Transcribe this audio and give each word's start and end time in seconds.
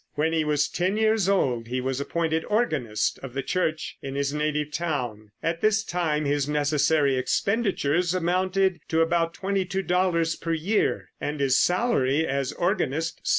When 0.15 0.33
he 0.33 0.43
was 0.43 0.67
ten 0.67 0.97
years 0.97 1.29
old 1.29 1.67
he 1.67 1.79
was 1.79 2.01
appointed 2.01 2.43
organist 2.45 3.19
of 3.19 3.35
the 3.35 3.43
Church 3.43 3.97
in 4.01 4.15
his 4.15 4.33
native 4.33 4.71
town. 4.71 5.29
At 5.43 5.61
this 5.61 5.83
time 5.83 6.25
his 6.25 6.49
necessary 6.49 7.17
expenditures 7.17 8.15
amounted 8.15 8.79
to 8.87 9.01
about 9.01 9.35
$22 9.35 10.41
per 10.41 10.53
year, 10.53 11.11
and 11.21 11.39
his 11.39 11.59
salary 11.59 12.25
as 12.25 12.51
organist 12.53 13.19
$7. 13.19 13.21